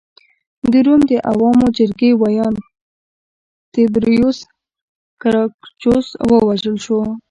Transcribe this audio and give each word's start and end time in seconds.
د 0.71 0.73
روم 0.85 1.01
د 1.09 1.13
عوامو 1.29 1.67
جرګې 1.77 2.11
ویاند 2.21 2.59
تیبریوس 3.73 4.37
ګراکچوس 5.21 6.07
ووژل 6.29 6.75
شو 6.85 6.99